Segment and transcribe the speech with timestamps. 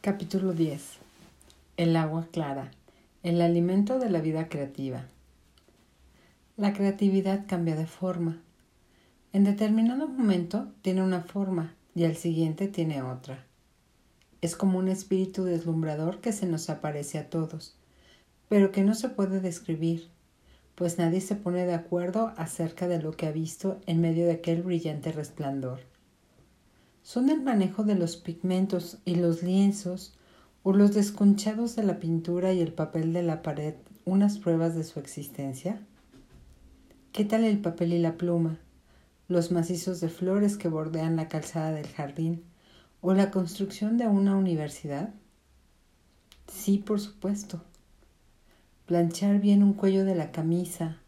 [0.00, 0.80] Capítulo 10.
[1.76, 2.70] El agua clara.
[3.24, 5.04] El alimento de la vida creativa.
[6.56, 8.40] La creatividad cambia de forma.
[9.32, 13.44] En determinado momento tiene una forma y al siguiente tiene otra.
[14.40, 17.74] Es como un espíritu deslumbrador que se nos aparece a todos,
[18.48, 20.10] pero que no se puede describir,
[20.76, 24.32] pues nadie se pone de acuerdo acerca de lo que ha visto en medio de
[24.34, 25.80] aquel brillante resplandor
[27.08, 30.12] son el manejo de los pigmentos y los lienzos
[30.62, 34.84] o los desconchados de la pintura y el papel de la pared unas pruebas de
[34.84, 35.80] su existencia?
[37.12, 38.58] ¿Qué tal el papel y la pluma,
[39.26, 42.44] los macizos de flores que bordean la calzada del jardín
[43.00, 45.14] o la construcción de una universidad?
[46.46, 47.64] Sí, por supuesto.
[48.84, 50.98] Planchar bien un cuello de la camisa,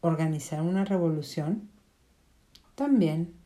[0.00, 1.68] organizar una revolución,
[2.74, 3.41] también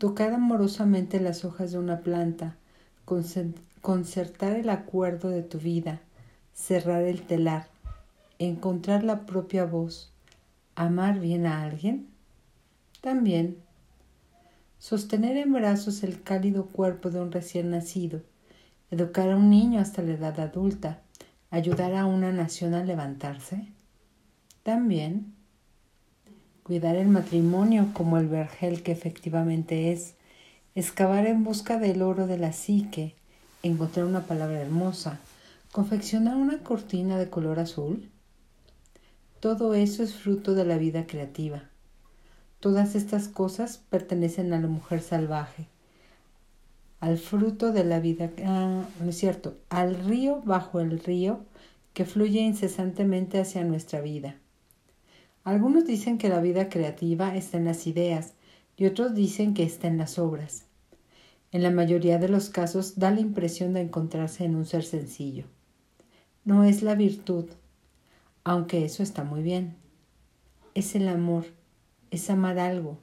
[0.00, 2.56] tocar amorosamente las hojas de una planta,
[3.04, 6.00] concertar el acuerdo de tu vida,
[6.54, 7.68] cerrar el telar,
[8.38, 10.10] encontrar la propia voz,
[10.74, 12.08] amar bien a alguien?
[13.02, 13.58] También.
[14.78, 18.22] Sostener en brazos el cálido cuerpo de un recién nacido,
[18.90, 21.02] educar a un niño hasta la edad adulta,
[21.50, 23.68] ayudar a una nación a levantarse?
[24.62, 25.34] También
[26.70, 30.14] cuidar el matrimonio como el vergel que efectivamente es,
[30.76, 33.16] excavar en busca del oro de la psique,
[33.64, 35.18] encontrar una palabra hermosa,
[35.72, 38.08] confeccionar una cortina de color azul.
[39.40, 41.64] Todo eso es fruto de la vida creativa.
[42.60, 45.66] Todas estas cosas pertenecen a la mujer salvaje,
[47.00, 51.40] al fruto de la vida, ah, no es cierto, al río bajo el río
[51.94, 54.36] que fluye incesantemente hacia nuestra vida.
[55.50, 58.34] Algunos dicen que la vida creativa está en las ideas
[58.76, 60.66] y otros dicen que está en las obras.
[61.50, 65.46] En la mayoría de los casos da la impresión de encontrarse en un ser sencillo.
[66.44, 67.46] No es la virtud,
[68.44, 69.74] aunque eso está muy bien.
[70.74, 71.46] Es el amor,
[72.12, 72.98] es amar algo,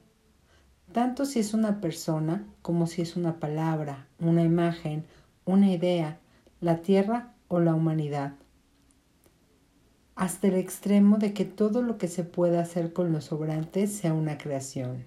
[0.92, 5.04] tanto si es una persona como si es una palabra, una imagen,
[5.44, 6.18] una idea,
[6.62, 8.32] la tierra o la humanidad
[10.18, 14.12] hasta el extremo de que todo lo que se pueda hacer con los sobrantes sea
[14.12, 15.06] una creación.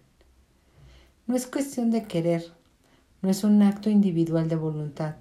[1.27, 2.53] No es cuestión de querer,
[3.21, 5.17] no es un acto individual de voluntad,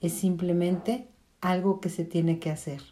[0.00, 1.08] es simplemente
[1.40, 2.82] algo que se tiene que hacer.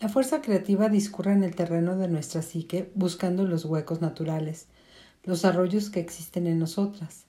[0.00, 4.66] La fuerza creativa discurre en el terreno de nuestra psique buscando los huecos naturales,
[5.22, 7.26] los arroyos que existen en nosotras.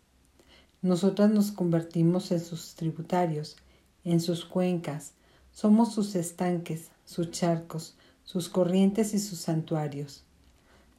[0.81, 3.57] Nosotras nos convertimos en sus tributarios,
[4.03, 5.13] en sus cuencas,
[5.53, 10.23] somos sus estanques, sus charcos, sus corrientes y sus santuarios.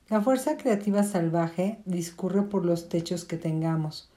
[0.08, 4.10] La fuerza creativa salvaje discurre por los techos que tengamos,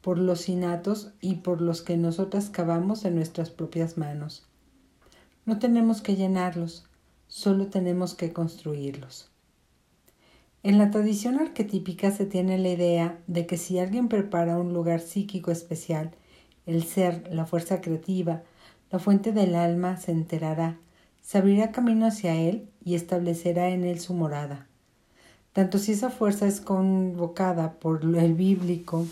[0.00, 4.46] por los innatos y por los que nosotras cavamos en nuestras propias manos.
[5.46, 6.86] No tenemos que llenarlos,
[7.28, 9.30] solo tenemos que construirlos.
[10.62, 15.00] En la tradición arquetípica se tiene la idea de que si alguien prepara un lugar
[15.00, 16.12] psíquico especial,
[16.64, 18.42] el ser, la fuerza creativa,
[18.94, 20.78] la fuente del alma se enterará,
[21.20, 24.68] se abrirá camino hacia él y establecerá en él su morada.
[25.52, 29.04] Tanto si esa fuerza es convocada por el bíblico,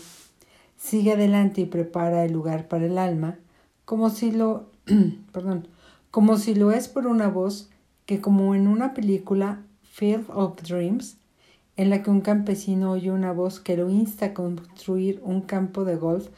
[0.77, 3.37] sigue adelante y prepara el lugar para el alma,
[3.83, 4.67] como si lo,
[5.33, 5.67] perdón,
[6.11, 7.69] como si lo es por una voz
[8.05, 11.17] que como en una película Field of Dreams,
[11.75, 15.83] en la que un campesino oye una voz que lo insta a construir un campo
[15.83, 16.29] de golf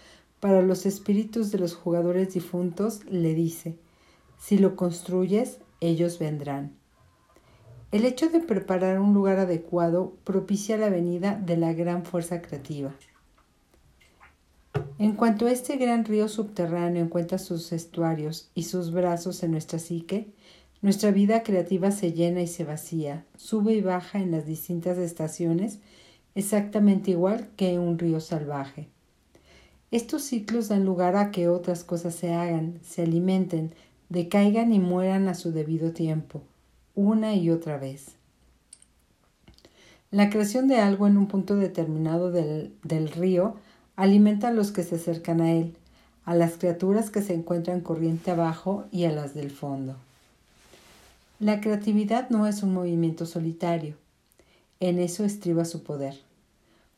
[0.46, 3.80] para los espíritus de los jugadores difuntos le dice,
[4.38, 6.76] si lo construyes, ellos vendrán.
[7.92, 12.94] El hecho de preparar un lugar adecuado propicia la venida de la gran fuerza creativa.
[15.00, 20.28] En cuanto este gran río subterráneo encuentra sus estuarios y sus brazos en nuestra psique,
[20.84, 25.80] nuestra vida creativa se llena y se vacía, sube y baja en las distintas estaciones,
[26.36, 28.90] exactamente igual que un río salvaje.
[29.92, 33.74] Estos ciclos dan lugar a que otras cosas se hagan, se alimenten,
[34.10, 36.42] decaigan y mueran a su debido tiempo,
[36.96, 38.16] una y otra vez.
[40.12, 43.56] La creación de algo en un punto determinado del, del río
[43.96, 45.76] alimenta a los que se acercan a él,
[46.26, 49.96] a las criaturas que se encuentran corriente abajo y a las del fondo.
[51.40, 53.96] La creatividad no es un movimiento solitario.
[54.80, 56.20] En eso estriba su poder.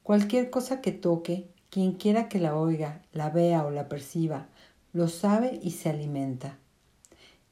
[0.04, 4.48] Cualquier cosa que toque, quien quiera que la oiga, la vea o la perciba,
[4.94, 6.58] lo sabe y se alimenta.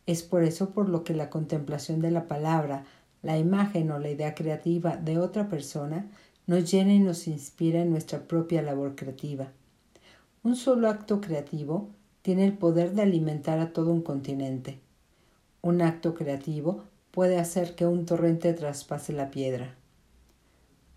[0.06, 2.85] Es por eso por lo que la contemplación de la palabra,
[3.21, 6.07] la imagen o la idea creativa de otra persona
[6.47, 9.51] nos llena y nos inspira en nuestra propia labor creativa.
[10.44, 11.89] Un solo acto creativo
[12.21, 14.79] tiene el poder de alimentar a todo un continente.
[15.62, 19.73] Un acto creativo puede hacer que un torrente traspase la piedra.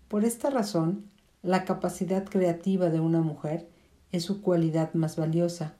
[0.07, 1.05] Por esta razón,
[1.41, 3.69] la capacidad creativa de una mujer
[4.11, 5.75] es su cualidad más valiosa,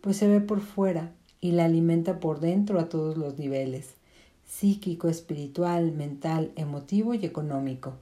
[0.00, 3.94] pues se ve por fuera y la alimenta por dentro a todos los niveles,
[4.44, 7.94] psíquico, espiritual, mental, emotivo y económico.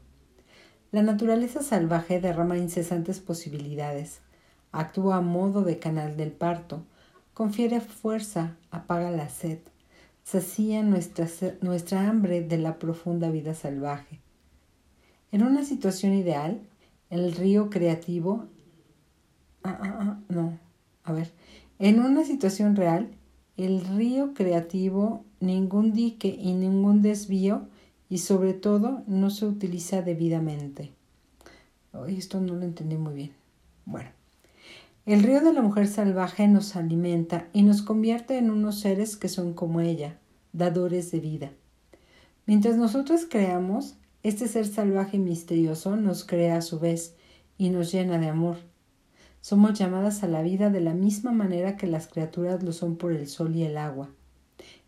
[0.91, 4.21] La naturaleza salvaje derrama incesantes posibilidades,
[4.73, 6.83] actúa a modo de canal del parto,
[7.35, 9.59] confiere fuerza, apaga la sed,
[10.25, 11.29] sacía nuestra,
[11.61, 14.19] nuestra hambre de la profunda vida salvaje.
[15.31, 16.61] En una situación ideal,
[17.11, 18.47] el río creativo...
[19.63, 20.59] Ah, ah, ah, no,
[21.05, 21.33] a ver.
[21.79, 23.11] En una situación real,
[23.57, 27.69] el río creativo, ningún dique y ningún desvío
[28.09, 30.93] y sobre todo no se utiliza debidamente.
[32.09, 33.33] esto no lo entendí muy bien.
[33.85, 34.11] Bueno,
[35.07, 39.29] el río de la mujer salvaje nos alimenta y nos convierte en unos seres que
[39.29, 40.19] son como ella,
[40.53, 41.51] dadores de vida.
[42.47, 47.15] Mientras nosotros creamos, este ser salvaje y misterioso nos crea a su vez
[47.57, 48.57] y nos llena de amor.
[49.41, 53.13] Somos llamadas a la vida de la misma manera que las criaturas lo son por
[53.13, 54.11] el sol y el agua.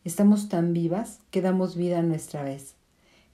[0.05, 2.75] Estamos tan vivas que damos vida a nuestra vez.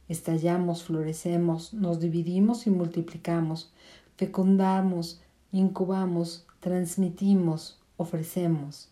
[0.08, 3.72] Estallamos, florecemos, nos dividimos y multiplicamos,
[4.16, 8.90] fecundamos, incubamos, transmitimos, ofrecemos.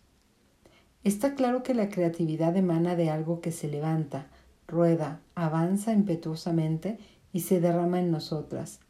[1.04, 4.26] Está claro que la creatividad emana de algo que se levanta,
[4.66, 6.98] rueda, avanza impetuosamente
[7.32, 8.80] y se derrama en nosotras,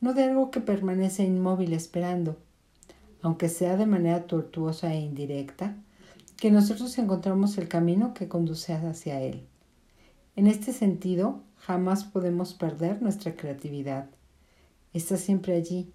[0.00, 2.36] no de algo que permanece inmóvil esperando,
[3.22, 5.76] aunque sea de manera tortuosa e indirecta,
[6.36, 9.46] que nosotros encontramos el camino que conduce hacia él.
[10.36, 14.08] En este sentido, jamás podemos perder nuestra creatividad.
[14.94, 15.92] Está siempre allí,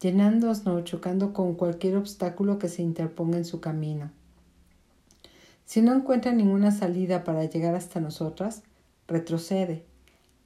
[0.00, 4.10] llenándonos chocando con cualquier obstáculo que se interponga en su camino.
[5.64, 8.62] Si no encuentra ninguna salida para llegar hasta nosotras,
[9.08, 9.84] retrocede,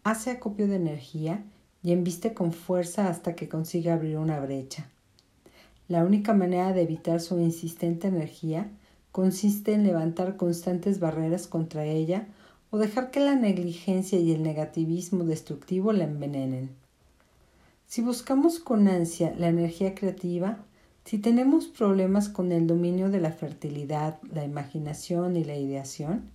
[0.04, 1.44] hace acopio de energía
[1.82, 4.88] y embiste con fuerza hasta que consiga abrir una brecha.
[5.88, 8.68] La única manera de evitar su insistente energía
[9.12, 12.28] consiste en levantar constantes barreras contra ella
[12.70, 16.70] o dejar que la negligencia y el negativismo destructivo la envenenen.
[17.86, 20.58] Si buscamos con ansia la energía creativa,
[21.04, 26.30] si tenemos problemas con el dominio de la fertilidad, la imaginación y la ideación,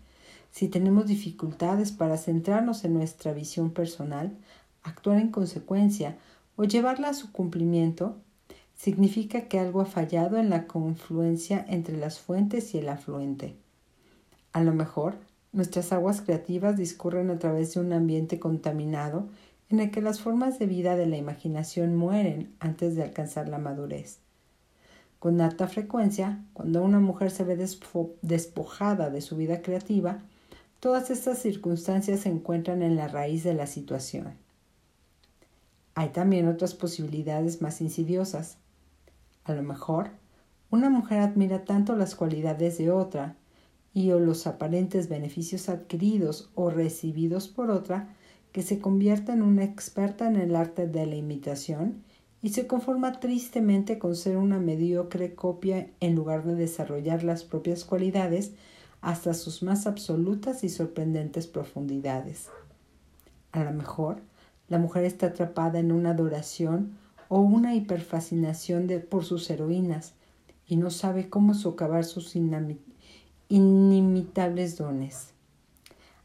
[0.56, 4.38] si tenemos dificultades para centrarnos en nuestra visión personal,
[4.84, 6.16] actuar en consecuencia
[6.56, 8.16] o llevarla a su cumplimiento,
[8.74, 13.58] significa que algo ha fallado en la confluencia entre las fuentes y el afluente.
[14.54, 15.18] A lo mejor,
[15.52, 19.28] nuestras aguas creativas discurren a través de un ambiente contaminado
[19.70, 23.58] en el que las formas de vida de la imaginación mueren antes de alcanzar la
[23.58, 24.20] madurez.
[25.20, 27.58] Con alta frecuencia, cuando una mujer se ve
[28.22, 30.24] despojada de su vida creativa,
[30.86, 34.36] Todas estas circunstancias se encuentran en la raíz de la situación.
[35.96, 38.60] Hay también otras posibilidades más insidiosas.
[39.46, 40.12] A lo mejor,
[40.70, 43.36] una mujer admira tanto las cualidades de otra
[43.96, 48.14] y o los aparentes beneficios adquiridos o recibidos por otra
[48.52, 52.04] que se convierte en una experta en el arte de la imitación
[52.44, 57.86] y se conforma tristemente con ser una mediocre copia en lugar de desarrollar las propias
[57.86, 58.52] cualidades
[59.06, 62.50] hasta sus más absolutas y sorprendentes profundidades.
[63.52, 64.18] A lo mejor,
[64.68, 66.98] la mujer está atrapada en una adoración
[67.30, 70.16] o una hiperfascinación por sus heroínas
[70.66, 72.36] y no sabe cómo socavar sus
[73.48, 75.36] inimitables dones.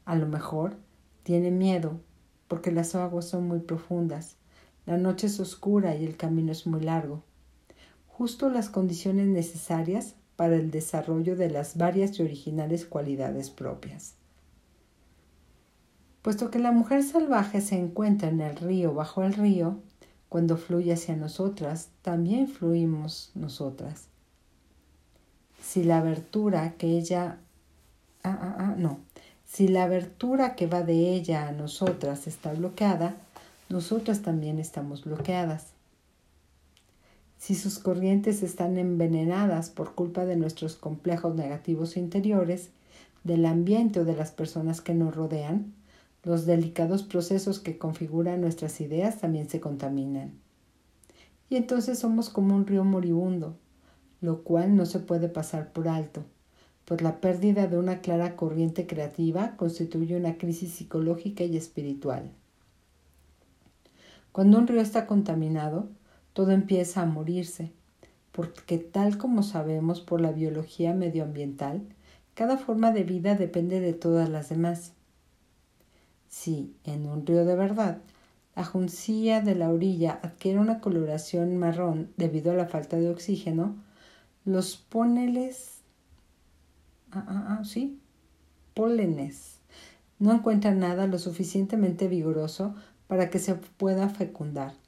[0.06, 0.78] A lo mejor
[1.22, 2.00] tiene miedo
[2.48, 4.36] porque las aguas son muy profundas,
[4.86, 7.24] la noche es oscura y el camino es muy largo.
[8.08, 14.14] Justo las condiciones necesarias para el desarrollo de las varias y originales cualidades propias.
[16.22, 19.76] Puesto que la mujer salvaje se encuentra en el río bajo el río,
[20.30, 24.06] cuando fluye hacia nosotras, también fluimos nosotras.
[25.62, 27.36] Si la abertura que ella...
[28.22, 29.00] Ah, ah, ah, no.
[29.44, 33.14] Si la abertura que va de ella a nosotras está bloqueada,
[33.68, 35.74] nosotras también estamos bloqueadas
[37.40, 42.68] si sus corrientes están envenenadas por culpa de nuestros complejos negativos interiores,
[43.24, 45.72] del ambiente o de las personas que nos rodean,
[46.22, 50.32] los delicados procesos que configuran nuestras ideas también se contaminan.
[51.48, 53.56] Y entonces somos como un río moribundo,
[54.20, 56.22] lo cual no se puede pasar por alto,
[56.84, 62.32] pues la pérdida de una clara corriente creativa constituye una crisis psicológica y espiritual.
[64.30, 65.88] Cuando un río está contaminado,
[66.32, 67.72] todo empieza a morirse,
[68.32, 71.82] porque tal como sabemos por la biología medioambiental,
[72.34, 74.92] cada forma de vida depende de todas las demás.
[76.28, 77.98] Si, en un río de verdad,
[78.54, 83.76] la juncía de la orilla adquiere una coloración marrón debido a la falta de oxígeno,
[84.44, 85.82] los póneles,
[87.10, 87.98] ah, ah, ah, sí,
[88.74, 89.58] pólenes,
[90.18, 92.74] no encuentran nada lo suficientemente vigoroso
[93.06, 94.79] para que se pueda fecundar.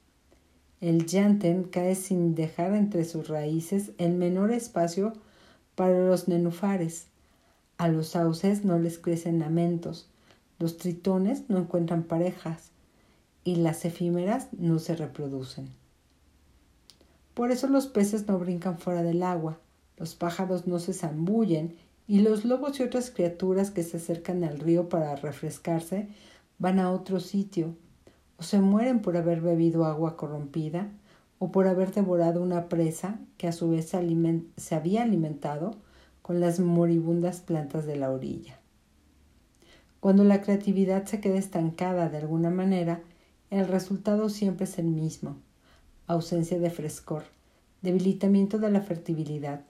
[0.83, 5.13] El llanten cae sin dejar entre sus raíces el menor espacio
[5.75, 7.05] para los nenufares.
[7.77, 10.09] A los sauces no les crecen lamentos,
[10.59, 12.71] los tritones no encuentran parejas
[13.45, 15.69] y las efímeras no se reproducen.
[17.33, 19.59] Por eso los peces no brincan fuera del agua,
[19.95, 21.77] los pájaros no se zambullen
[22.09, 26.09] y los lobos y otras criaturas que se acercan al río para refrescarse
[26.59, 27.73] van a otro sitio,
[28.43, 30.91] se mueren por haber bebido agua corrompida,
[31.43, 33.91] o por haber devorado una presa que a su vez
[34.55, 35.75] se había alimentado
[36.21, 38.61] con las moribundas plantas de la orilla.
[39.99, 43.01] Cuando la creatividad se queda estancada de alguna manera,
[43.49, 45.35] el resultado siempre es el mismo.
[46.07, 47.23] Ausencia de frescor,
[47.81, 49.65] debilitamiento de la fertilidad,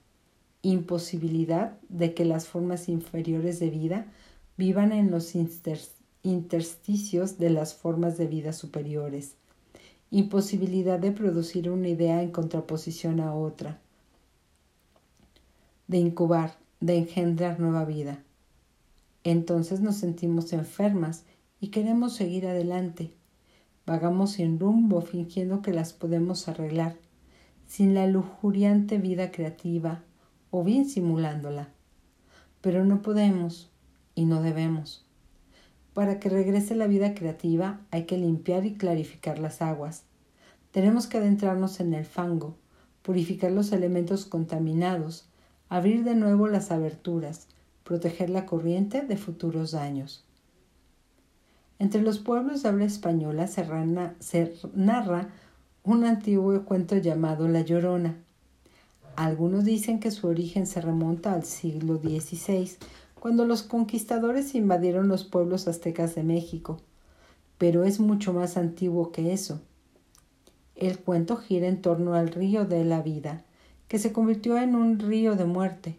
[0.61, 4.05] imposibilidad de que las formas inferiores de vida
[4.57, 5.33] vivan en los
[6.23, 9.35] intersticios de las formas de vida superiores,
[10.09, 13.81] imposibilidad de producir una idea en contraposición a otra,
[15.87, 18.23] de incubar, de engendrar nueva vida.
[19.25, 21.25] Entonces nos sentimos enfermas
[21.59, 23.13] y queremos seguir adelante.
[23.85, 26.95] Vagamos sin rumbo fingiendo que las podemos arreglar,
[27.67, 30.03] sin la lujuriante vida creativa
[30.51, 31.69] o bien simulándola.
[32.61, 33.69] Pero no podemos
[34.15, 35.02] y no debemos.
[35.93, 40.03] Para que regrese la vida creativa hay que limpiar y clarificar las aguas.
[40.71, 42.55] Tenemos que adentrarnos en el fango,
[43.03, 45.27] purificar los elementos contaminados,
[45.69, 47.47] abrir de nuevo las aberturas,
[47.83, 50.25] proteger la corriente de futuros daños.
[51.79, 55.29] Entre los pueblos de habla española se, narra
[55.83, 58.15] un antiguo cuento llamado La Llorona.
[59.15, 62.71] Algunos dicen que su origen se remonta al siglo XVI,
[63.23, 66.81] cuando los conquistadores invadieron los pueblos aztecas de México,
[67.57, 69.61] pero es mucho más antiguo que eso.
[70.75, 73.45] El cuento gira en torno al río de la vida,
[73.87, 75.95] que se convirtió en un río de muerte.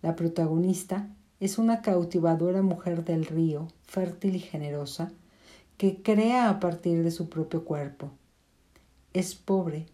[0.00, 1.06] La protagonista
[1.38, 5.12] es una cautivadora mujer del río, fértil y generosa,
[5.76, 8.10] que crea a partir de su propio cuerpo.
[9.12, 9.84] Es pobre,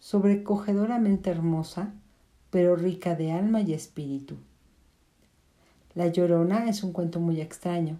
[0.00, 1.94] sobrecogedoramente hermosa,
[2.50, 4.34] pero rica de alma y espíritu.
[5.94, 7.98] La Llorona es un cuento muy extraño,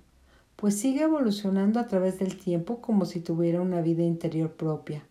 [0.57, 5.05] pues sigue evolucionando a través del tiempo como si tuviera una vida interior propia,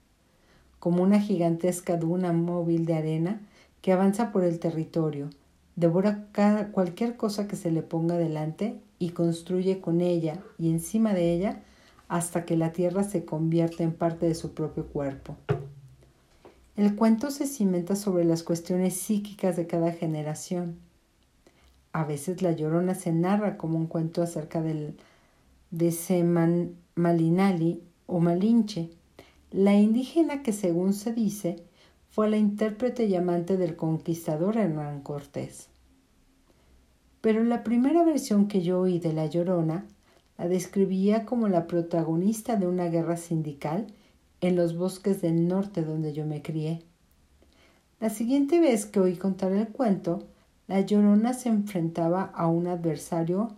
[0.80, 3.42] como una gigantesca duna móvil de arena
[3.82, 5.30] que avanza por el territorio,
[5.76, 6.28] devora
[6.72, 11.62] cualquier cosa que se le ponga delante y construye con ella y encima de ella
[12.08, 15.38] hasta que la tierra se convierte en parte de su propio cuerpo.
[16.76, 20.78] El cuento se cimenta sobre las cuestiones psíquicas de cada generación.
[21.94, 24.98] A veces la llorona se narra como un cuento acerca del,
[25.72, 28.90] de Seman Malinali o Malinche,
[29.52, 31.64] la indígena que según se dice
[32.10, 35.70] fue la intérprete y amante del conquistador Hernán Cortés.
[37.22, 39.86] Pero la primera versión que yo oí de La Llorona
[40.38, 43.88] la describía como la protagonista de una guerra sindical
[44.42, 46.82] en los bosques del norte donde yo me crié.
[48.00, 50.28] La siguiente vez que oí contar el cuento,
[50.74, 53.52] La Llorona se enfrentaba a un adversario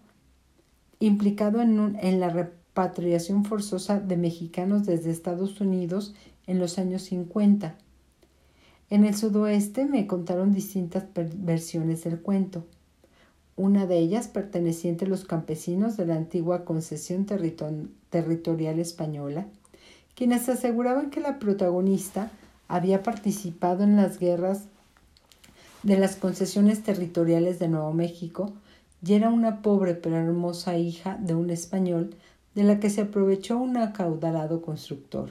[1.00, 6.13] implicado en, la repatriación forzosa de mexicanos desde Estados Unidos
[6.45, 7.77] en los años 50
[8.89, 12.65] en el sudoeste me contaron distintas versiones del cuento.
[13.55, 19.48] Una de ellas perteneciente a los campesinos de la antigua concesión territorial española,
[20.15, 22.29] quienes aseguraban que la protagonista
[22.67, 24.67] había participado en las guerras
[25.86, 28.51] de las concesiones territoriales de Nuevo México
[29.06, 32.15] y era una pobre pero hermosa hija de un español
[32.56, 35.30] de la que se aprovechó un acaudalado constructor.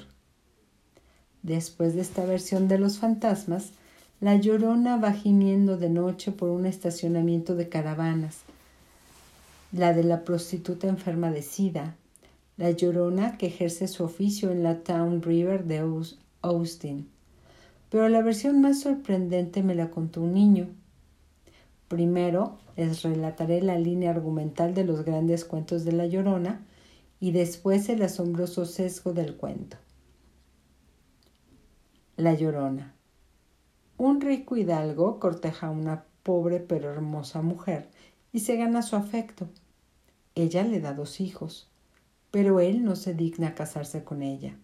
[1.43, 3.73] Después de esta versión de los fantasmas,
[4.21, 8.43] la llorona va gimiendo de noche por un estacionamiento de caravanas.
[9.73, 11.97] La de la prostituta enferma de sida.
[12.57, 15.83] La llorona que ejerce su oficio en la Town River de
[16.43, 17.09] Austin.
[17.95, 20.67] Pero la versión más sorprendente me la contó un niño.
[21.87, 26.67] Primero les relataré la línea argumental de los grandes cuentos de la llorona
[27.21, 29.77] y después el asombroso sesgo del cuento.
[32.17, 32.97] La Llorona.
[33.97, 37.91] Un rico hidalgo corteja a una pobre pero hermosa mujer
[38.33, 39.49] y se gana su afecto.
[40.35, 41.71] Ella le da dos hijos,
[42.33, 44.57] pero él no se digna casarse con ella.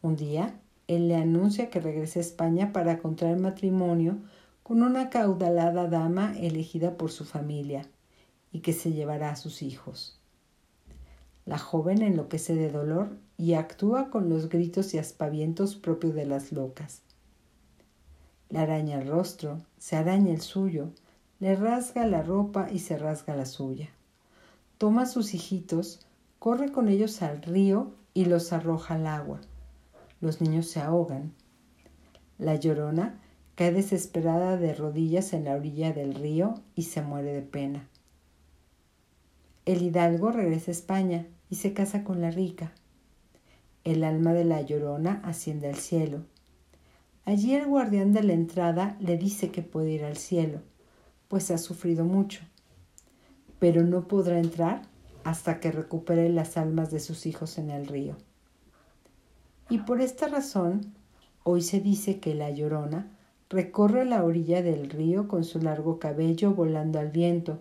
[0.00, 4.18] Un día, él le anuncia que regrese a España para contraer matrimonio
[4.62, 7.86] con una caudalada dama elegida por su familia
[8.52, 10.18] y que se llevará a sus hijos.
[11.44, 16.52] La joven enloquece de dolor y actúa con los gritos y aspavientos propios de las
[16.52, 17.02] locas.
[18.48, 20.90] Le araña el rostro, se araña el suyo,
[21.40, 23.88] le rasga la ropa y se rasga la suya.
[24.78, 26.06] Toma a sus hijitos,
[26.38, 29.40] corre con ellos al río y los arroja al agua.
[30.20, 31.32] Los niños se ahogan.
[32.38, 33.20] La llorona
[33.54, 37.88] cae desesperada de rodillas en la orilla del río y se muere de pena.
[39.64, 42.72] El hidalgo regresa a España y se casa con la rica.
[43.84, 46.24] El alma de la llorona asciende al cielo.
[47.24, 50.60] Allí el guardián de la entrada le dice que puede ir al cielo,
[51.28, 52.42] pues ha sufrido mucho,
[53.58, 54.82] pero no podrá entrar
[55.24, 58.16] hasta que recupere las almas de sus hijos en el río.
[59.68, 60.94] Y por esta razón,
[61.42, 63.10] hoy se dice que la llorona
[63.48, 67.60] recorre la orilla del río con su largo cabello volando al viento,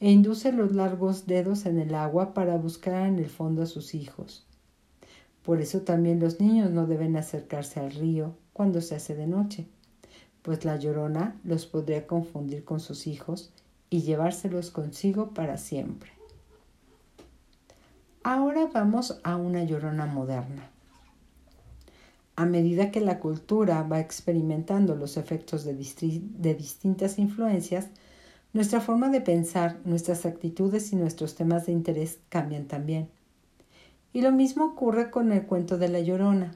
[0.00, 3.94] e induce los largos dedos en el agua para buscar en el fondo a sus
[3.94, 4.46] hijos.
[5.42, 9.66] Por eso también los niños no deben acercarse al río cuando se hace de noche,
[10.42, 13.52] pues la llorona los podría confundir con sus hijos
[13.88, 16.10] y llevárselos consigo para siempre.
[18.22, 20.70] Ahora vamos a una llorona moderna.
[22.36, 27.88] A medida que la cultura va experimentando los efectos de, distintas influencias,
[28.52, 33.08] nuestra forma de pensar, nuestras actitudes y nuestros temas de interés cambian también.
[34.12, 36.52] Y lo mismo ocurre con el cuento de la Llorona.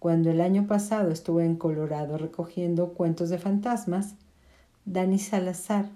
[0.00, 4.16] Cuando el año pasado estuve en Colorado recogiendo cuentos de fantasmas,
[4.84, 5.88] Dani Salazar,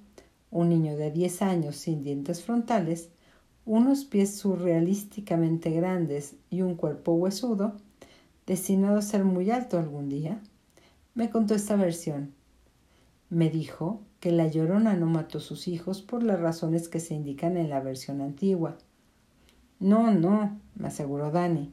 [0.53, 3.09] un niño de 10 años sin dientes frontales,
[3.66, 7.75] unos pies surrealísticamente grandes y un cuerpo huesudo,
[8.46, 10.40] destinado a ser muy alto algún día,
[11.14, 12.35] me contó esta versión.
[13.30, 17.14] Me dijo que la llorona no mató a sus hijos por las razones que se
[17.14, 18.76] indican en la versión antigua.
[19.80, 21.72] No, no, me aseguró Dani.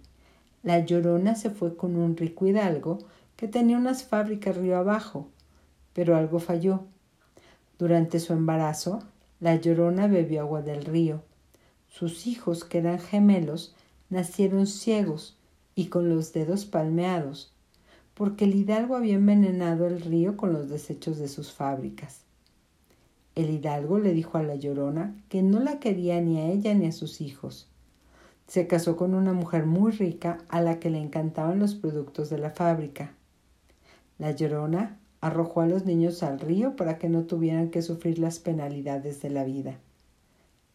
[0.63, 2.99] La llorona se fue con un rico hidalgo
[3.36, 5.27] que tenía unas fábricas río abajo,
[5.93, 6.86] pero algo falló.
[7.79, 9.01] Durante su embarazo,
[9.39, 11.23] la llorona bebió agua del río.
[11.88, 13.75] Sus hijos, que eran gemelos,
[14.10, 15.38] nacieron ciegos
[15.82, 17.52] y con los dedos palmeados,
[18.13, 22.22] porque el hidalgo había envenenado el río con los desechos de sus fábricas.
[23.34, 26.86] El hidalgo le dijo a la llorona que no la quería ni a ella ni
[26.86, 27.67] a sus hijos.
[28.46, 32.38] Se casó con una mujer muy rica a la que le encantaban los productos de
[32.38, 33.13] la fábrica.
[34.20, 38.38] La llorona arrojó a los niños al río para que no tuvieran que sufrir las
[38.38, 39.80] penalidades de la vida.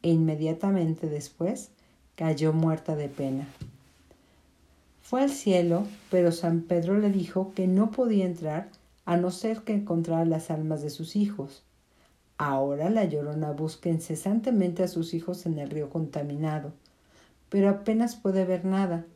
[0.02, 1.70] E inmediatamente después
[2.16, 3.46] cayó muerta de pena.
[5.08, 8.70] Fue al cielo, pero San Pedro le dijo que no podía entrar
[9.04, 11.62] a no ser que encontrara las almas de sus hijos.
[12.38, 16.72] Ahora la llorona busca incesantemente a sus hijos en el río contaminado,
[17.50, 19.06] pero apenas puede ver nada,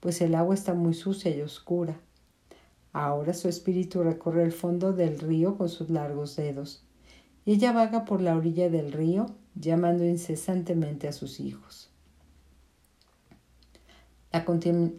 [0.00, 1.98] pues el agua está muy sucia y oscura.
[2.92, 6.84] Ahora su espíritu recorre el fondo del río con sus largos dedos,
[7.46, 11.88] y ella vaga por la orilla del río llamando incesantemente a sus hijos.
[14.30, 14.44] La,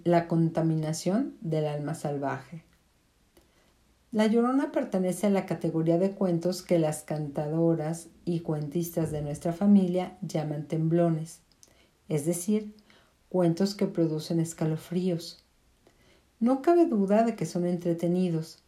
[0.05, 2.63] la contaminación del alma salvaje.
[4.11, 9.53] La Llorona pertenece a la categoría de cuentos que las cantadoras y cuentistas de nuestra
[9.53, 11.41] familia llaman temblones,
[12.07, 12.73] es decir,
[13.29, 15.43] cuentos que producen escalofríos.
[16.39, 18.63] No cabe duda de que son entretenidos,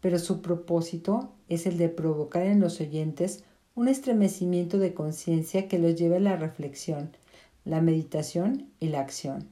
[0.00, 5.78] pero su propósito es el de provocar en los oyentes un estremecimiento de conciencia que
[5.78, 7.10] los lleve a la reflexión,
[7.66, 9.48] la meditación y la acción.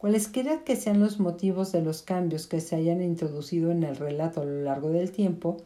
[0.00, 4.40] Cualesquiera que sean los motivos de los cambios que se hayan introducido en el relato
[4.40, 5.58] a lo largo del tiempo,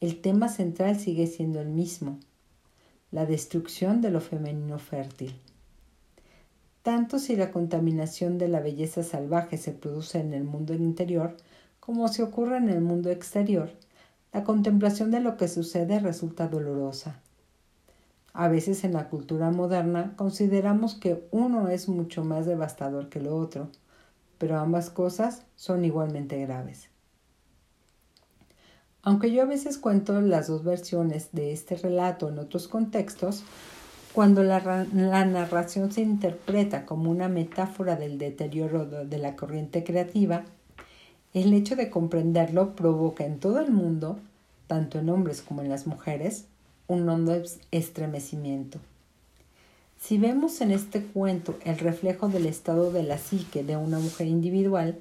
[0.00, 2.20] el tema central sigue siendo el mismo,
[3.10, 5.34] la destrucción de lo femenino fértil.
[6.84, 11.36] Tanto si la contaminación de la belleza salvaje se produce en el mundo interior
[11.80, 13.72] como si ocurre en el mundo exterior,
[14.32, 17.20] la contemplación de lo que sucede resulta dolorosa.
[18.34, 23.36] A veces en la cultura moderna consideramos que uno es mucho más devastador que lo
[23.36, 23.68] otro,
[24.38, 26.88] pero ambas cosas son igualmente graves.
[29.02, 33.42] Aunque yo a veces cuento las dos versiones de este relato en otros contextos,
[34.12, 40.44] cuando la, narración se interpreta como una metáfora del deterioro de la corriente creativa,
[41.34, 44.18] el hecho de comprenderlo provoca en todo el mundo,
[44.66, 46.46] tanto en hombres como en las mujeres,
[46.86, 47.40] un hondo
[47.70, 48.78] estremecimiento.
[49.98, 54.26] Si vemos en este cuento el reflejo del estado de la psique de una mujer
[54.26, 54.98] individual,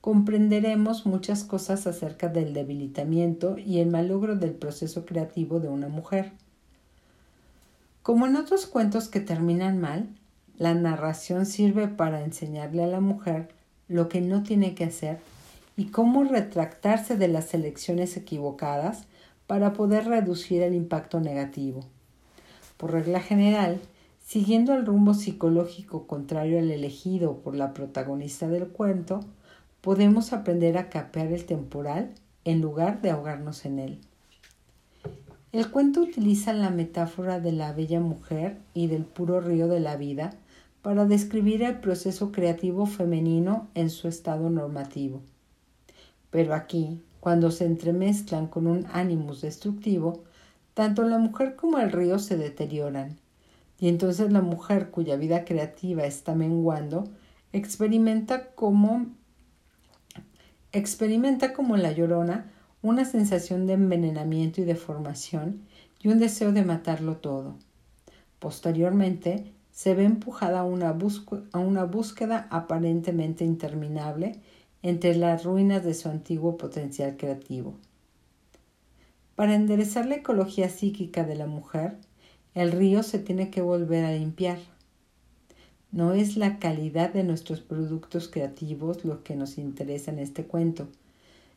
[0.00, 6.32] comprenderemos muchas cosas acerca del debilitamiento y el malogro del proceso creativo de una mujer.
[8.02, 10.08] Como en otros cuentos que terminan mal,
[10.58, 13.48] la narración sirve para enseñarle a la mujer
[13.86, 15.20] lo que no tiene que hacer
[15.76, 19.04] y cómo retractarse de las elecciones equivocadas
[19.46, 21.84] para poder reducir el impacto negativo.
[22.76, 23.80] Por regla general,
[24.24, 29.20] siguiendo el rumbo psicológico contrario al elegido por la protagonista del cuento,
[29.80, 32.12] podemos aprender a capear el temporal
[32.44, 33.98] en lugar de ahogarnos en él.
[35.52, 39.96] El cuento utiliza la metáfora de la bella mujer y del puro río de la
[39.96, 40.34] vida
[40.80, 45.20] para describir el proceso creativo femenino en su estado normativo.
[46.30, 50.24] Pero aquí, cuando se entremezclan con un ánimos destructivo,
[50.74, 53.16] tanto la mujer como el río se deterioran,
[53.78, 57.04] y entonces la mujer cuya vida creativa está menguando
[57.52, 59.06] experimenta como
[60.72, 62.50] experimenta como la llorona
[62.82, 65.62] una sensación de envenenamiento y deformación
[66.00, 67.54] y un deseo de matarlo todo.
[68.40, 74.40] Posteriormente, se ve empujada a una búsqueda aparentemente interminable
[74.82, 77.74] entre las ruinas de su antiguo potencial creativo.
[79.34, 81.96] Para enderezar la ecología psíquica de la mujer,
[82.54, 84.58] el río se tiene que volver a limpiar.
[85.90, 90.88] No es la calidad de nuestros productos creativos lo que nos interesa en este cuento,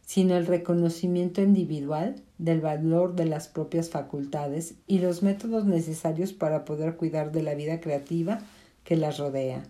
[0.05, 6.63] sino el reconocimiento individual del valor de las propias facultades y los métodos necesarios para
[6.63, 8.39] poder cuidar de la vida creativa
[8.83, 9.63] que las rodea.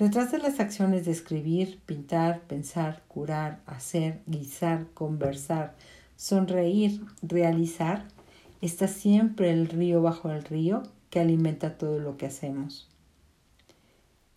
[0.00, 5.74] Detrás de las acciones de escribir, pintar, pensar, curar, hacer, guisar, conversar,
[6.16, 8.08] sonreír, realizar,
[8.62, 12.88] está siempre el río bajo el río que alimenta todo lo que hacemos.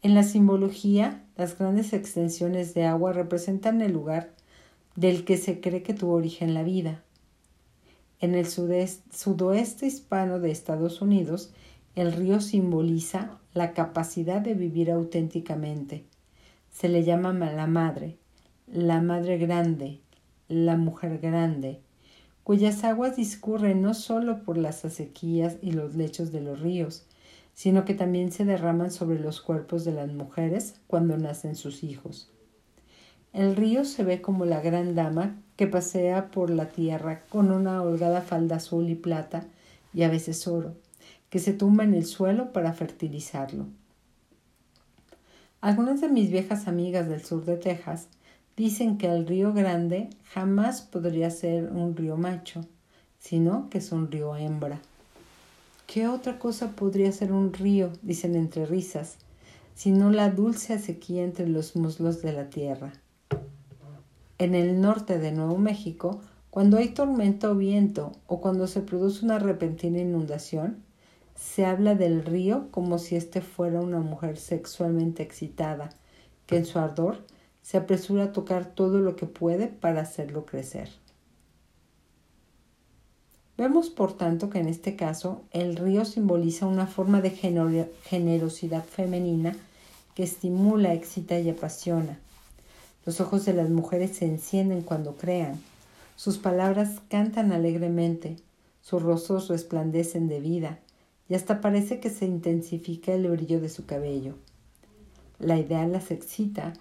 [0.02, 4.34] En la simbología, las grandes extensiones de agua representan el lugar
[4.97, 7.02] del que se cree que tuvo origen la vida.
[8.19, 11.54] En el sudoeste hispano de Estados Unidos,
[11.95, 16.05] el río simboliza la capacidad de vivir auténticamente.
[16.71, 18.17] Se le llama la madre,
[18.67, 19.99] la madre grande,
[20.47, 21.79] la mujer grande,
[22.43, 27.05] cuyas aguas discurren no solo por las acequias y los lechos de los ríos,
[27.53, 32.31] sino que también se derraman sobre los cuerpos de las mujeres cuando nacen sus hijos.
[33.31, 37.81] El río se ve como la gran dama que pasea por la tierra con una
[37.81, 39.45] holgada falda azul y plata
[39.93, 40.75] y a veces oro,
[41.33, 43.65] que se tumba en el suelo para fertilizarlo.
[45.61, 48.07] Algunas de mis viejas amigas del sur de Texas
[48.55, 52.67] dicen que el río Grande jamás podría ser un río macho,
[53.17, 54.79] sino que es un río hembra.
[55.87, 57.89] ¿Qué otra cosa podría ser un río?
[58.03, 59.15] dicen entre risas,
[59.73, 62.93] sino la dulce acequia entre los muslos de la tierra.
[64.37, 69.25] En el norte de Nuevo México, cuando hay tormenta o viento o cuando se produce
[69.25, 70.83] una repentina inundación,
[71.35, 75.89] se habla del río como si éste fuera una mujer sexualmente excitada,
[76.45, 77.25] que en su ardor
[77.61, 80.89] se apresura a tocar todo lo que puede para hacerlo crecer.
[83.57, 89.55] Vemos, por tanto, que en este caso el río simboliza una forma de generosidad femenina
[90.15, 92.19] que estimula, excita y apasiona,
[93.05, 95.61] los ojos de las mujeres se encienden cuando crean.
[96.15, 98.37] Sus palabras cantan alegremente.
[98.81, 100.79] Sus rostros resplandecen de vida
[101.33, 104.35] y hasta parece que se intensifica el brillo de su cabello.
[105.39, 106.73] La idea las excita,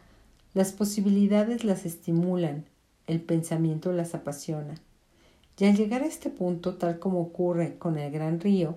[0.52, 2.66] las posibilidades las estimulan,
[3.06, 4.74] el pensamiento las apasiona.
[5.58, 8.76] Y al llegar a este punto, tal como ocurre con el gran río,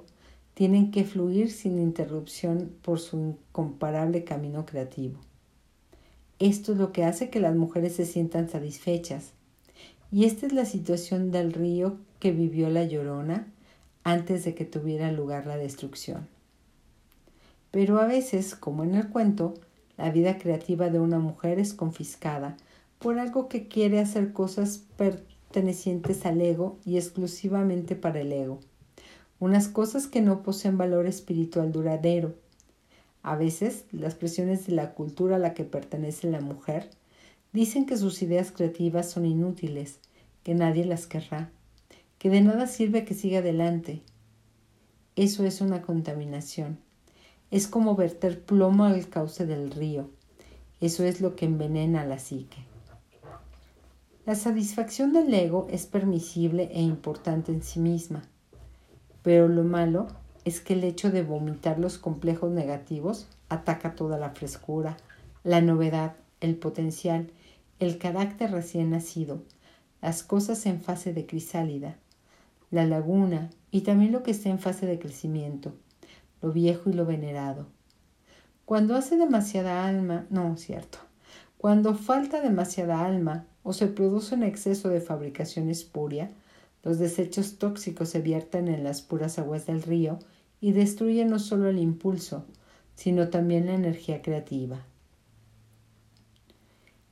[0.53, 5.19] tienen que fluir sin interrupción por su incomparable camino creativo.
[6.39, 9.33] Esto es lo que hace que las mujeres se sientan satisfechas.
[10.09, 13.51] Y esta es la situación del río que vivió la llorona
[14.05, 16.29] antes de que tuviera lugar la destrucción.
[17.71, 19.55] Pero a veces, como en el cuento,
[19.97, 22.55] la vida creativa de una mujer es confiscada
[22.99, 28.61] por algo que quiere hacer cosas pertenecientes al ego y exclusivamente para el ego,
[29.39, 32.35] unas cosas que no poseen valor espiritual duradero,
[33.25, 36.91] a veces, las presiones de la cultura a la que pertenece la mujer
[37.53, 39.97] dicen que sus ideas creativas son inútiles,
[40.43, 41.49] que nadie las querrá,
[42.25, 44.01] que de nada sirve que siga adelante.
[45.15, 46.79] Eso es una contaminación.
[47.51, 50.09] Es como verter plomo al cauce del río.
[50.81, 52.57] Eso es lo que envenena la psique.
[54.25, 58.23] La satisfacción del ego es permisible e importante en sí misma,
[59.21, 60.07] pero lo malo
[60.45, 64.97] es que el hecho de vomitar los complejos negativos ataca toda la frescura,
[65.43, 67.29] la novedad, el potencial,
[67.77, 69.43] el carácter recién nacido,
[70.01, 71.99] las cosas en fase de crisálida,
[72.75, 75.73] la laguna y también lo que está en fase de crecimiento,
[76.41, 77.67] lo viejo y lo venerado.
[78.65, 80.97] Cuando hace demasiada alma, no, cierto,
[81.57, 86.31] cuando falta demasiada alma o se produce un exceso de fabricación espuria,
[86.83, 90.19] los desechos tóxicos se vierten en las puras aguas del río
[90.59, 92.45] y destruyen no solo el impulso,
[92.95, 94.85] sino también la energía creativa.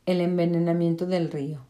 [0.06, 1.62] El envenenamiento del río.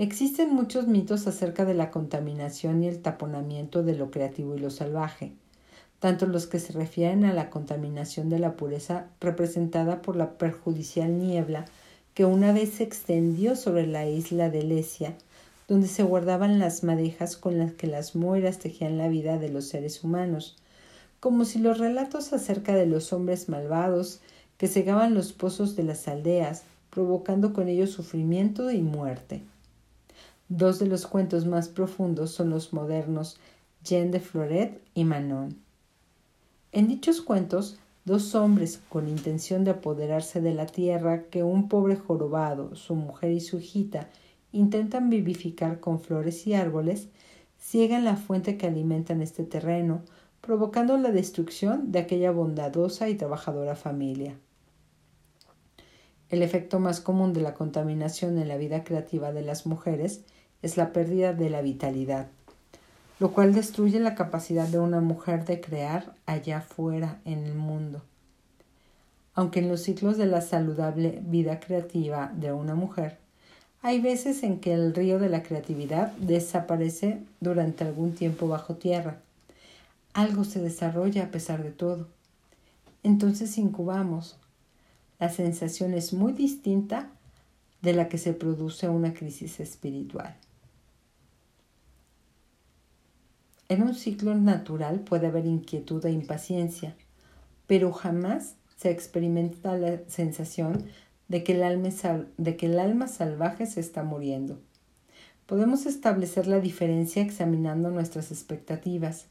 [0.00, 4.70] Existen muchos mitos acerca de la contaminación y el taponamiento de lo creativo y lo
[4.70, 5.32] salvaje,
[5.98, 11.18] tanto los que se refieren a la contaminación de la pureza representada por la perjudicial
[11.18, 11.66] niebla
[12.14, 15.16] que una vez se extendió sobre la isla de Lesia,
[15.68, 19.66] donde se guardaban las madejas con las que las moiras tejían la vida de los
[19.66, 20.56] seres humanos,
[21.20, 24.20] como si los relatos acerca de los hombres malvados
[24.56, 29.42] que cegaban los pozos de las aldeas, provocando con ello sufrimiento y muerte.
[30.52, 33.38] Dos de los cuentos más profundos son los modernos
[33.84, 35.56] Jean de Floret y Manon.
[36.72, 41.94] En dichos cuentos, dos hombres con intención de apoderarse de la tierra que un pobre
[41.94, 44.08] jorobado, su mujer y su hijita
[44.50, 47.06] intentan vivificar con flores y árboles,
[47.56, 50.02] ciegan la fuente que alimentan este terreno,
[50.40, 54.34] provocando la destrucción de aquella bondadosa y trabajadora familia.
[56.28, 60.24] El efecto más común de la contaminación en la vida creativa de las mujeres
[60.62, 62.26] es la pérdida de la vitalidad,
[63.18, 68.02] lo cual destruye la capacidad de una mujer de crear allá afuera en el mundo.
[69.34, 73.18] Aunque en los ciclos de la saludable vida creativa de una mujer,
[73.82, 79.18] hay veces en que el río de la creatividad desaparece durante algún tiempo bajo tierra.
[80.12, 82.06] Algo se desarrolla a pesar de todo.
[83.02, 84.36] Entonces incubamos.
[85.18, 87.08] La sensación es muy distinta
[87.80, 90.36] de la que se produce una crisis espiritual.
[93.70, 96.96] En un ciclo natural puede haber inquietud e impaciencia,
[97.68, 100.86] pero jamás se experimenta la sensación
[101.28, 104.58] de que, el alma, salvaje se está muriendo.
[105.46, 109.26] Podemos establecer la diferencia examinando nuestras expectativas.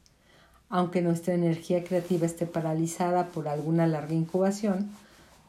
[0.70, 4.88] Aunque nuestra energía creativa esté paralizada por alguna larga incubación,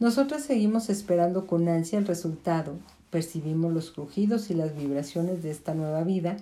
[0.02, 2.76] nosotros seguimos esperando con ansia el resultado,
[3.10, 6.36] percibimos los crujidos y las vibraciones de esta nueva vida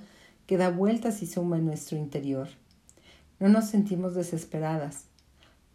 [0.50, 2.48] que da vueltas y suma en nuestro interior.
[3.40, 5.06] No nos sentimos desesperadas,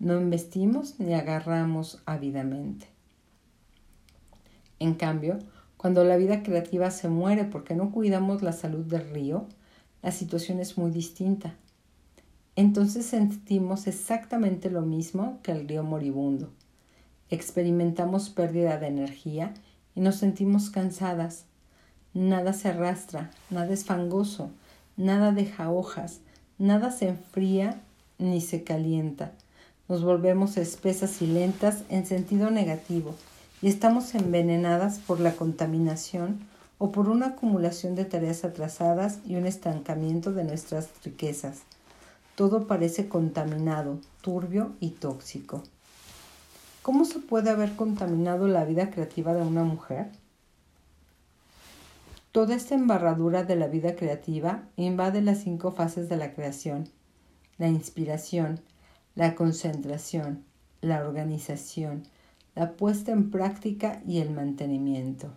[0.01, 2.89] no investimos ni agarramos ávidamente.
[4.81, 5.39] En cambio,
[5.77, 9.47] cuando la vida creativa se muere porque no cuidamos la salud del río,
[10.03, 11.55] la situación es muy distinta.
[12.57, 16.51] Entonces sentimos exactamente lo mismo que el río moribundo.
[17.31, 19.55] Experimentamos pérdida de energía
[19.95, 21.45] y nos sentimos cansadas.
[22.13, 24.51] Nada se arrastra, nada es fangoso,
[24.97, 26.21] nada deja hojas,
[26.59, 27.81] nada se enfría
[28.19, 29.33] ni se calienta.
[29.89, 33.15] Nos volvemos espesas y lentas en sentido negativo
[33.61, 36.41] y estamos envenenadas por la contaminación
[36.79, 41.63] o por una acumulación de tareas atrasadas y un estancamiento de nuestras riquezas.
[42.35, 45.63] Todo parece contaminado, turbio y tóxico.
[46.83, 50.11] ¿Cómo se puede haber contaminado la vida creativa de una mujer?
[52.35, 56.89] Toda esta embarradura de la vida creativa invade las cinco fases de la creación,
[57.59, 58.59] la inspiración,
[59.15, 60.43] la concentración,
[60.81, 62.03] la organización,
[62.57, 65.29] la puesta en práctica y el mantenimiento.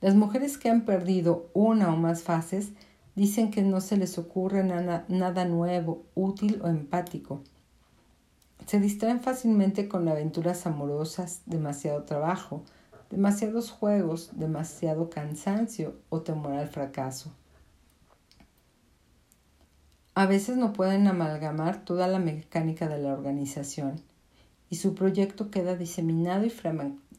[0.00, 2.70] Las mujeres que han perdido una o más fases
[3.14, 7.42] dicen que no se les ocurre nada, nuevo, útil o empático.
[8.66, 12.64] Se distraen fácilmente con aventuras amorosas, demasiado trabajo,
[13.10, 17.32] demasiados juegos, demasiado cansancio o temor al fracaso.
[20.14, 24.00] A veces no pueden amalgamar toda la mecánica de la organización
[24.70, 26.52] y su proyecto queda diseminado y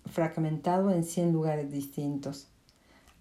[0.06, 2.48] fragmentado en 100 lugares distintos.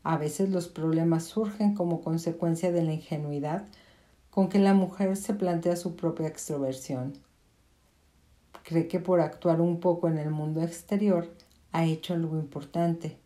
[0.03, 3.67] A veces los problemas surgen como consecuencia de la ingenuidad
[4.31, 7.15] con que la mujer se plantea su propia extroversión.
[8.63, 11.29] Cree que por actuar un poco en el mundo exterior
[11.77, 13.19] ha hecho algo importante.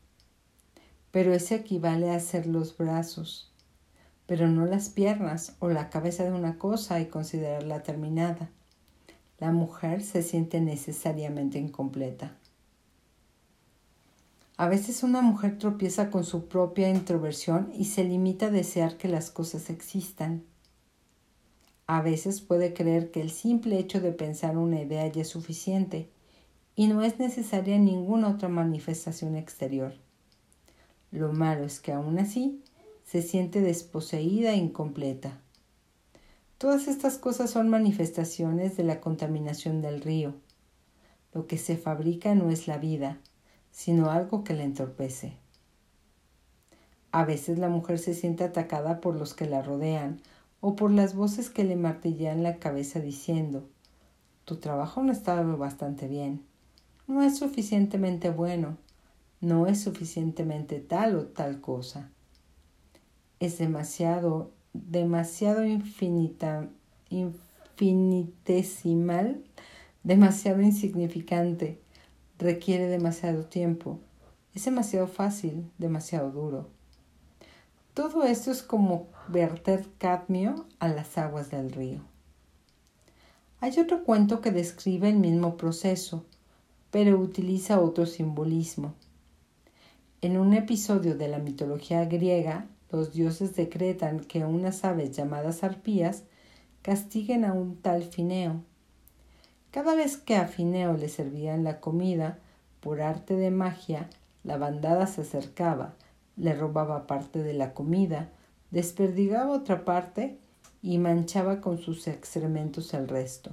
[1.13, 3.53] Pero ese equivale a hacer los brazos,
[4.27, 8.51] pero no las piernas o la cabeza de una cosa y considerarla terminada.
[9.39, 12.37] La mujer se siente necesariamente incompleta.
[14.57, 19.07] A veces una mujer tropieza con su propia introversión y se limita a desear que
[19.07, 20.43] las cosas existan.
[21.87, 26.11] A veces puede creer que el simple hecho de pensar una idea ya es suficiente
[26.81, 29.93] y no es necesaria ninguna otra manifestación exterior.
[31.11, 32.65] Lo malo es que aún así
[33.05, 35.43] se siente desposeída e incompleta.
[36.57, 40.33] Todas estas cosas son manifestaciones de la contaminación del río.
[41.35, 43.19] Lo que se fabrica no es la vida,
[43.71, 45.35] sino algo que la entorpece.
[47.13, 50.23] A veces la mujer se siente atacada por los que la rodean
[50.63, 53.69] o por las voces que le martillean la cabeza diciendo
[54.47, 56.49] Tu trabajo no está bastante bien,
[57.11, 58.79] no es suficientemente bueno,
[59.41, 62.11] no es suficientemente tal o tal cosa
[63.41, 65.65] es demasiado, demasiado
[67.09, 69.43] infinitesimal,
[70.05, 71.81] demasiado insignificante,
[72.39, 73.99] requiere demasiado tiempo,
[74.55, 76.69] es demasiado fácil, demasiado duro.
[77.95, 82.03] Todo esto es como verter cadmio a las aguas del río.
[83.61, 86.27] Hay otro cuento que describe el mismo proceso,
[86.91, 88.95] pero utiliza otro simbolismo.
[90.23, 96.25] En un episodio de la mitología griega, los dioses decretan que unas aves llamadas arpías
[96.83, 98.63] castiguen a un tal Fineo.
[99.71, 102.39] Cada vez que a Fineo le servían la comida,
[102.81, 104.09] por arte de magia,
[104.43, 105.95] la bandada se acercaba,
[106.37, 108.31] le robaba parte de la comida,
[108.71, 110.39] desperdigaba otra parte
[110.83, 113.53] y manchaba con sus excrementos el resto,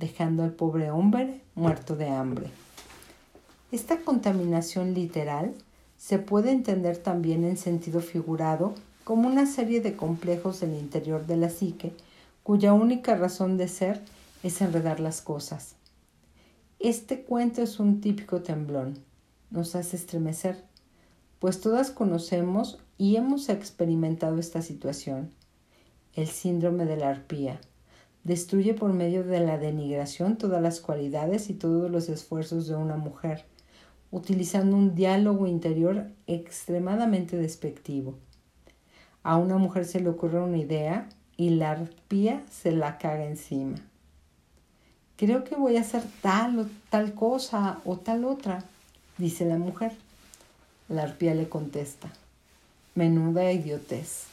[0.00, 2.50] dejando al pobre hombre muerto de hambre.
[3.70, 5.54] Esta contaminación literal
[5.98, 11.36] se puede entender también en sentido figurado como una serie de complejos del interior de
[11.36, 11.92] la psique
[12.42, 14.00] cuya única razón de ser
[14.42, 15.76] es enredar las cosas.
[16.78, 18.98] Este cuento es un típico temblón,
[19.50, 20.64] nos hace estremecer,
[21.38, 25.30] pues todas conocemos y hemos experimentado esta situación.
[26.14, 27.60] El síndrome de la arpía
[28.24, 32.96] destruye por medio de la denigración todas las cualidades y todos los esfuerzos de una
[32.96, 33.44] mujer
[34.10, 38.18] utilizando un diálogo interior extremadamente despectivo.
[39.22, 43.76] A una mujer se le ocurre una idea y la arpía se la caga encima.
[45.16, 48.64] Creo que voy a hacer tal o tal cosa o tal otra,
[49.18, 49.92] dice la mujer.
[50.88, 52.10] La arpía le contesta,
[52.94, 54.24] menuda idiotez.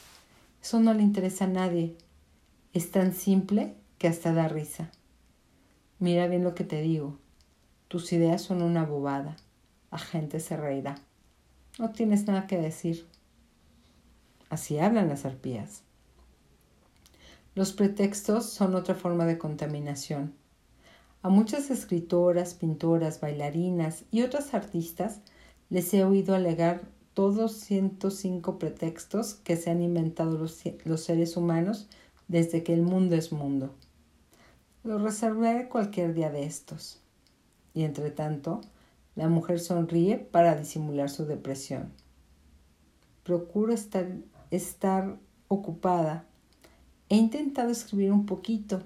[0.60, 1.94] Eso no le interesa a nadie.
[2.72, 4.90] Es tan simple que hasta da risa.
[5.98, 7.18] Mira bien lo que te digo.
[7.88, 9.36] Tus ideas son una bobada
[9.90, 10.96] la gente se reirá.
[11.78, 13.06] No tienes nada que decir.
[14.50, 15.82] Así hablan las arpías.
[17.54, 20.34] Los pretextos son otra forma de contaminación.
[21.22, 25.20] A muchas escritoras, pintoras, bailarinas y otras artistas
[25.68, 26.82] les he oído alegar
[27.14, 31.88] todos 105 pretextos que se han inventado los, los seres humanos
[32.28, 33.74] desde que el mundo es mundo.
[34.84, 37.00] Lo reservaré cualquier día de estos.
[37.74, 38.60] Y entre tanto,
[39.16, 41.92] la mujer sonríe para disimular su depresión.
[43.24, 44.08] Procuro estar,
[44.50, 46.24] estar ocupada.
[47.08, 48.82] He intentado escribir un poquito.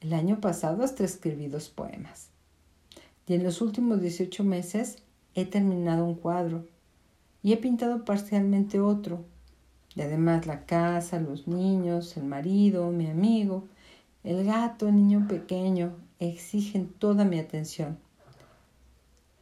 [0.00, 2.30] El año pasado hasta escribí dos poemas.
[3.26, 4.98] Y en los últimos 18 meses
[5.34, 6.66] he terminado un cuadro
[7.42, 9.24] y he pintado parcialmente otro.
[9.94, 13.68] Y además la casa, los niños, el marido, mi amigo,
[14.24, 17.98] el gato, el niño pequeño exigen toda mi atención.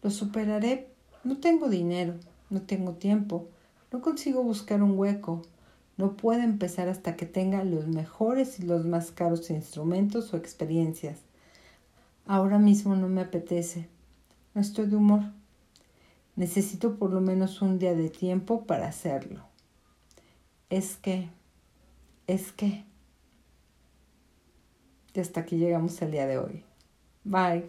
[0.02, 0.88] Lo superaré.
[1.24, 2.14] No tengo dinero,
[2.50, 3.46] no tengo tiempo,
[3.92, 5.42] no consigo buscar un hueco.
[5.96, 11.20] No puedo empezar hasta que tenga los mejores y los más caros instrumentos o experiencias.
[12.26, 13.88] Ahora mismo no me apetece.
[14.54, 15.22] No estoy de humor.
[16.34, 19.44] Necesito por lo menos un día de tiempo para hacerlo.
[20.70, 21.28] Es que,
[22.26, 22.84] es que.
[25.14, 26.64] Y hasta aquí llegamos el día de hoy.
[27.24, 27.64] Bye.